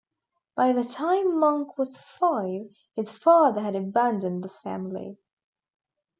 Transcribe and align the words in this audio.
By 0.55 0.73
the 0.73 0.83
time 0.83 1.37
Monk 1.39 1.77
was 1.77 1.99
five, 1.99 2.63
his 2.95 3.15
father 3.15 3.61
had 3.61 3.75
abandoned 3.75 4.43
the 4.43 4.49
family. 4.49 5.19